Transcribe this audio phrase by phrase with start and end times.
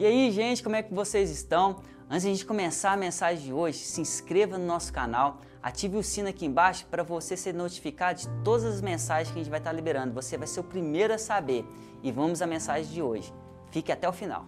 [0.00, 1.82] E aí, gente, como é que vocês estão?
[2.08, 5.98] Antes de a gente começar a mensagem de hoje, se inscreva no nosso canal, ative
[5.98, 9.50] o sino aqui embaixo para você ser notificado de todas as mensagens que a gente
[9.50, 10.14] vai estar liberando.
[10.14, 11.66] Você vai ser o primeiro a saber.
[12.02, 13.30] E vamos à mensagem de hoje.
[13.70, 14.46] Fique até o final.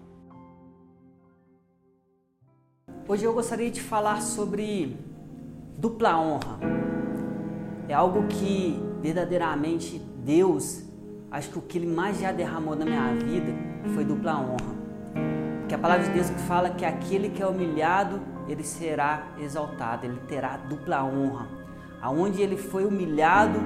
[3.06, 4.96] Hoje eu gostaria de falar sobre
[5.76, 6.60] dupla honra.
[7.90, 10.82] É algo que verdadeiramente Deus,
[11.30, 13.52] acho que o que Ele mais já derramou na minha vida
[13.92, 14.71] foi dupla honra.
[15.72, 20.04] Porque a palavra de Deus que fala que aquele que é humilhado, ele será exaltado,
[20.04, 21.48] ele terá dupla honra.
[22.02, 23.58] Aonde ele foi humilhado,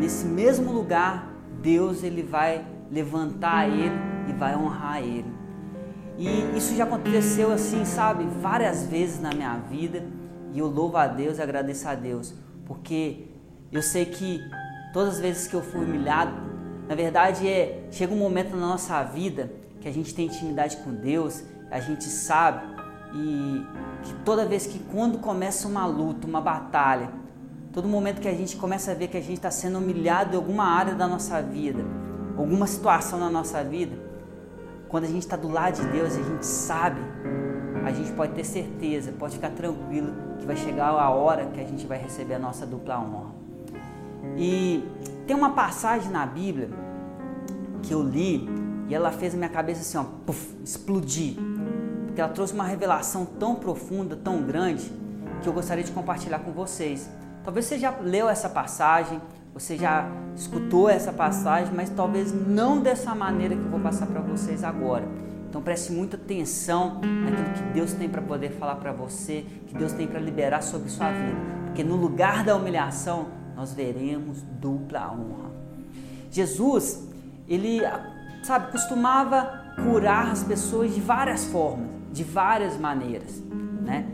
[0.00, 3.94] nesse mesmo lugar, Deus ele vai levantar ele
[4.28, 5.32] e vai honrar ele.
[6.16, 10.02] E isso já aconteceu assim, sabe, várias vezes na minha vida.
[10.52, 12.34] E eu louvo a Deus e agradeço a Deus,
[12.66, 13.28] porque
[13.70, 14.40] eu sei que
[14.92, 16.32] todas as vezes que eu fui humilhado,
[16.88, 20.92] na verdade é chega um momento na nossa vida que a gente tem intimidade com
[20.92, 22.66] Deus, a gente sabe
[23.14, 23.64] e
[24.02, 27.10] que toda vez que quando começa uma luta, uma batalha,
[27.72, 30.36] todo momento que a gente começa a ver que a gente está sendo humilhado em
[30.36, 31.84] alguma área da nossa vida,
[32.36, 33.96] alguma situação na nossa vida,
[34.88, 37.00] quando a gente está do lado de Deus, a gente sabe,
[37.84, 41.64] a gente pode ter certeza, pode ficar tranquilo que vai chegar a hora que a
[41.64, 43.34] gente vai receber a nossa dupla honra.
[44.36, 44.84] E
[45.26, 46.70] tem uma passagem na Bíblia
[47.82, 48.48] que eu li
[48.88, 51.36] e ela fez a minha cabeça assim, ó, puff, explodir.
[52.06, 54.90] Porque ela trouxe uma revelação tão profunda, tão grande,
[55.42, 57.08] que eu gostaria de compartilhar com vocês.
[57.44, 59.20] Talvez você já leu essa passagem,
[59.52, 64.20] você já escutou essa passagem, mas talvez não dessa maneira que eu vou passar para
[64.20, 65.06] vocês agora.
[65.48, 69.92] Então preste muita atenção naquilo que Deus tem para poder falar para você, que Deus
[69.92, 71.36] tem para liberar sobre sua vida.
[71.66, 73.26] Porque no lugar da humilhação,
[73.56, 75.50] nós veremos dupla honra.
[76.30, 77.08] Jesus,
[77.48, 77.80] ele,
[78.42, 83.42] sabe, costumava curar as pessoas de várias formas, de várias maneiras,
[83.82, 84.06] né?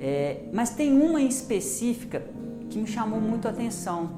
[0.00, 2.22] É, mas tem uma em específica
[2.68, 4.10] que me chamou muito a atenção.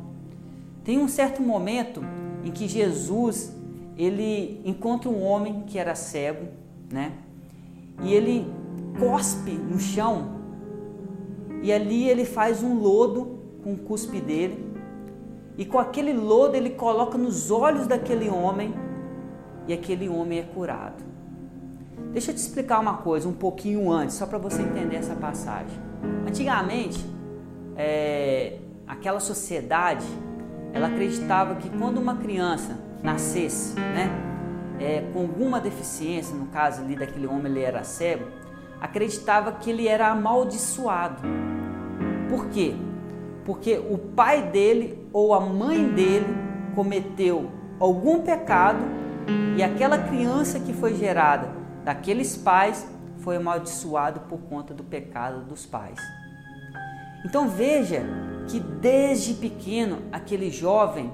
[0.82, 2.02] Tem um certo momento
[2.44, 3.54] em que Jesus
[3.96, 6.46] ele encontra um homem que era cego,
[6.90, 7.12] né?
[8.02, 8.46] E ele
[8.98, 10.34] cospe no chão
[11.62, 14.72] e ali ele faz um lodo com o cuspe dele
[15.56, 18.74] e com aquele lodo ele coloca nos olhos daquele homem
[19.66, 21.02] e aquele homem é curado.
[22.12, 25.76] Deixa eu te explicar uma coisa um pouquinho antes, só para você entender essa passagem.
[26.26, 27.04] Antigamente,
[27.76, 30.06] é, aquela sociedade
[30.72, 34.10] ela acreditava que quando uma criança nascesse, né,
[34.80, 38.24] é, com alguma deficiência, no caso ali daquele homem ele era cego,
[38.80, 41.22] acreditava que ele era amaldiçoado.
[42.28, 42.74] Por quê?
[43.44, 46.26] Porque o pai dele ou a mãe dele
[46.74, 48.80] cometeu algum pecado
[49.56, 51.48] e aquela criança que foi gerada
[51.84, 52.86] daqueles pais
[53.18, 55.98] foi amaldiçoado por conta do pecado dos pais.
[57.24, 58.02] Então veja
[58.48, 61.12] que desde pequeno aquele jovem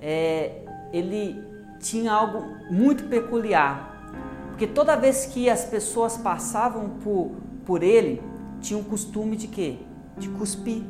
[0.00, 0.62] é,
[0.92, 1.42] ele
[1.78, 4.12] tinha algo muito peculiar,
[4.48, 7.30] porque toda vez que as pessoas passavam por,
[7.64, 8.22] por ele
[8.60, 9.78] tinham o costume de quê?
[10.18, 10.82] De cuspir.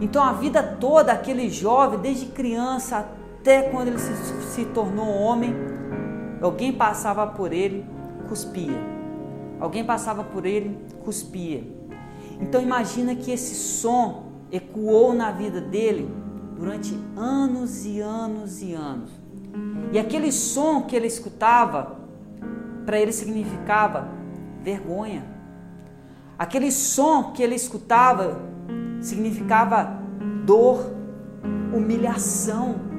[0.00, 3.08] Então a vida toda aquele jovem, desde criança
[3.48, 5.54] até quando ele se, se tornou homem,
[6.42, 7.82] alguém passava por ele,
[8.28, 8.78] cuspia.
[9.58, 11.64] Alguém passava por ele, cuspia.
[12.38, 16.10] Então imagina que esse som ecoou na vida dele
[16.58, 19.10] durante anos e anos e anos.
[19.92, 21.96] E aquele som que ele escutava,
[22.84, 24.08] para ele significava
[24.62, 25.24] vergonha.
[26.38, 28.42] Aquele som que ele escutava
[29.00, 30.02] significava
[30.44, 30.92] dor,
[31.72, 32.97] humilhação.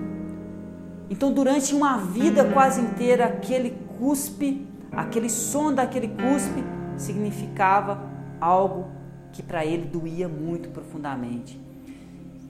[1.09, 6.63] Então, durante uma vida quase inteira, aquele cuspe, aquele som daquele cuspe
[6.97, 8.01] significava
[8.39, 8.87] algo
[9.31, 11.59] que para ele doía muito profundamente.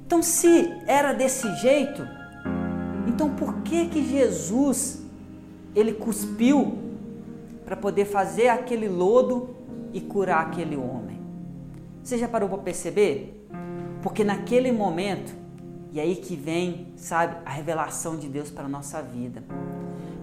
[0.05, 2.05] Então, se era desse jeito,
[3.07, 5.03] então por que que Jesus
[5.75, 6.77] ele cuspiu
[7.63, 9.49] para poder fazer aquele lodo
[9.93, 11.19] e curar aquele homem?
[12.03, 13.45] Você já parou para perceber?
[14.01, 15.35] Porque naquele momento,
[15.91, 19.43] e aí que vem, sabe, a revelação de Deus para a nossa vida.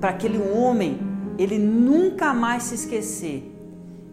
[0.00, 0.98] Para aquele homem,
[1.38, 3.52] ele nunca mais se esquecer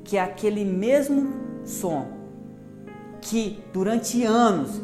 [0.04, 1.34] que aquele mesmo
[1.64, 2.08] som
[3.22, 4.82] que durante anos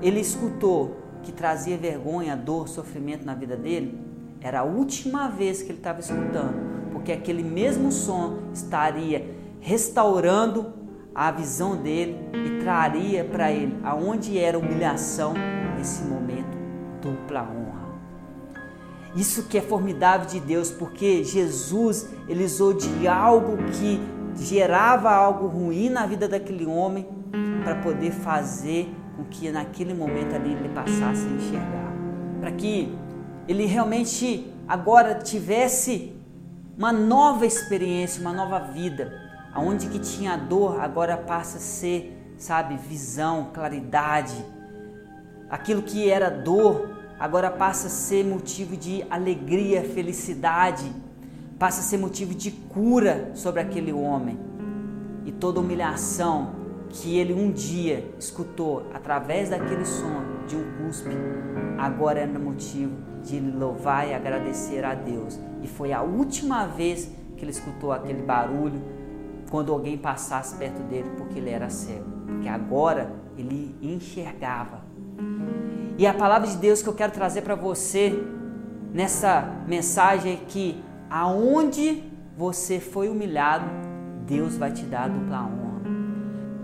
[0.00, 3.98] ele escutou que trazia vergonha, dor, sofrimento na vida dele,
[4.40, 10.72] era a última vez que ele estava escutando, porque aquele mesmo som estaria restaurando
[11.16, 15.32] a visão dele e traria para ele aonde era humilhação
[15.74, 16.54] nesse momento
[17.00, 17.86] dupla honra.
[19.14, 23.98] Isso que é formidável de Deus, porque Jesus ele usou de algo que
[24.36, 27.08] gerava algo ruim na vida daquele homem
[27.64, 31.92] para poder fazer com que naquele momento ali ele passasse a enxergar,
[32.40, 32.94] para que
[33.48, 36.14] ele realmente agora tivesse
[36.76, 39.25] uma nova experiência, uma nova vida,
[39.56, 44.36] aonde que tinha dor agora passa a ser, sabe, visão, claridade.
[45.48, 50.92] Aquilo que era dor agora passa a ser motivo de alegria, felicidade,
[51.58, 54.38] passa a ser motivo de cura sobre aquele homem.
[55.24, 56.54] E toda humilhação
[56.90, 61.16] que ele um dia escutou através daquele som de um cuspe,
[61.78, 62.92] agora era motivo
[63.22, 65.40] de louvar e agradecer a Deus.
[65.62, 68.95] E foi a última vez que ele escutou aquele barulho
[69.50, 72.04] quando alguém passasse perto dele, porque ele era cego.
[72.26, 74.80] Porque agora ele enxergava.
[75.98, 78.22] E a palavra de Deus que eu quero trazer para você
[78.92, 82.04] nessa mensagem é que aonde
[82.36, 83.64] você foi humilhado,
[84.26, 85.66] Deus vai te dar dupla honra.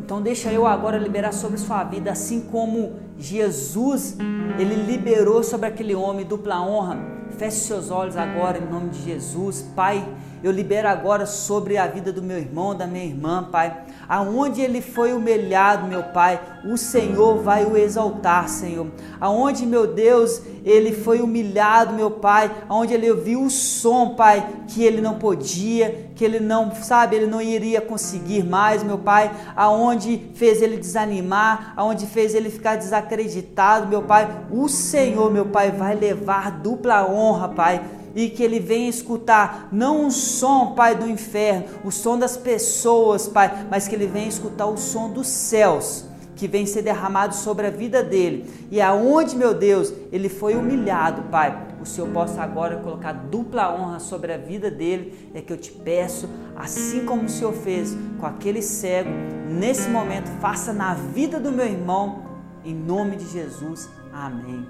[0.05, 4.17] Então deixa eu agora liberar sobre sua vida, assim como Jesus,
[4.59, 6.99] ele liberou sobre aquele homem dupla honra.
[7.39, 10.07] Feche seus olhos agora em nome de Jesus, Pai
[10.43, 13.85] eu libero agora sobre a vida do meu irmão, da minha irmã, Pai.
[14.09, 18.89] Aonde ele foi humilhado, meu Pai, o Senhor vai o exaltar, Senhor.
[19.21, 24.83] Aonde, meu Deus, ele foi humilhado, meu Pai, aonde ele ouviu o som, Pai, que
[24.83, 30.31] ele não podia, que ele não, sabe, ele não iria conseguir mais, meu Pai, aonde
[30.35, 34.29] fez ele desanimar, aonde fez ele ficar desacreditado, meu Pai.
[34.51, 37.81] O Senhor, meu Pai, vai levar dupla honra, Pai
[38.15, 43.29] e que ele venha escutar não o som, Pai, do inferno, o som das pessoas,
[43.29, 46.05] Pai, mas que ele venha escutar o som dos céus
[46.35, 48.51] que vem ser derramado sobre a vida dele.
[48.71, 54.01] E aonde, meu Deus, ele foi humilhado, Pai, o Senhor possa agora colocar dupla honra
[54.01, 55.31] sobre a vida dele.
[55.35, 59.11] É que eu te peço, assim como o Senhor fez com aquele cego,
[59.49, 62.25] nesse momento, faça na vida do meu irmão,
[62.65, 63.89] em nome de Jesus.
[64.13, 64.67] Amém.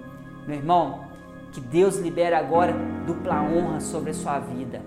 [0.47, 1.12] Meu irmão,
[1.53, 2.75] que Deus libere agora
[3.07, 4.81] dupla honra sobre a sua vida.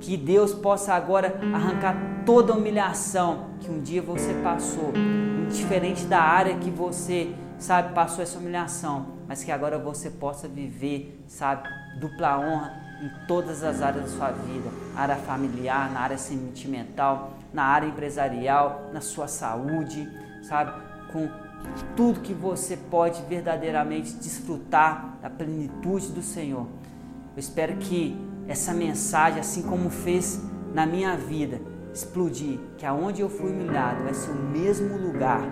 [0.00, 6.20] Que Deus possa agora arrancar toda a humilhação que um dia você passou, indiferente da
[6.20, 11.68] área que você, sabe, passou essa humilhação, mas que agora você possa viver, sabe,
[11.98, 17.64] dupla honra em todas as áreas da sua vida, área familiar, na área sentimental, na
[17.64, 20.08] área empresarial, na sua saúde,
[20.42, 20.72] sabe,
[21.12, 21.28] com
[21.96, 26.66] tudo que você pode verdadeiramente desfrutar da plenitude do Senhor.
[27.34, 28.16] Eu espero que
[28.46, 30.40] essa mensagem, assim como fez
[30.72, 31.60] na minha vida,
[31.92, 35.42] explodir, que aonde eu fui humilhado vai ser o mesmo lugar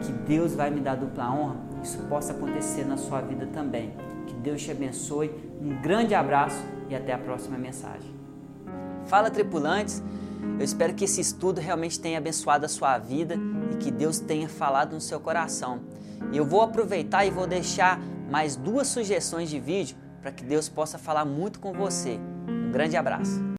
[0.00, 3.92] que Deus vai me dar dupla honra, isso possa acontecer na sua vida também.
[4.26, 5.30] Que Deus te abençoe.
[5.60, 8.10] Um grande abraço e até a próxima mensagem.
[9.06, 10.02] Fala tripulantes,
[10.58, 13.36] eu espero que esse estudo realmente tenha abençoado a sua vida
[13.72, 15.80] e que Deus tenha falado no seu coração.
[16.32, 18.00] E eu vou aproveitar e vou deixar
[18.30, 22.18] mais duas sugestões de vídeo para que Deus possa falar muito com você.
[22.48, 23.53] Um grande abraço.